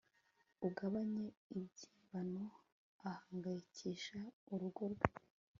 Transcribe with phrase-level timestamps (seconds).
[0.67, 1.25] ugabanye
[1.57, 2.43] ibyibano
[3.11, 4.19] ahangayikisha
[4.53, 5.07] urugo rwe